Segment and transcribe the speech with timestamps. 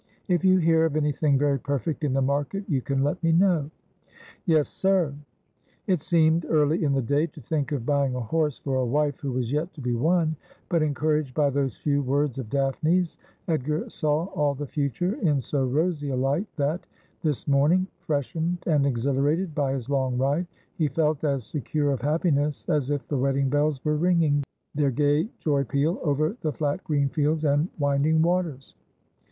[0.35, 3.69] 'If you hear of anything very perfect in the market you can let me know.''
[4.47, 5.13] Yes, sir.'
[5.85, 9.19] It seemed early in the day to think of buying a horse for a wife
[9.19, 10.35] who was yet to be won;
[10.69, 15.67] but, encouraged by those few words of Daphne's, Edgar saw all the future in so
[15.67, 16.87] rosy a light that,
[17.21, 20.47] this morning, freshened and exhilarated by his long ride,
[20.79, 24.43] he felt as secure of happiness as if the wedding bells were ring ing
[24.73, 28.73] their gay joy peal over the flat green fields and winding waters.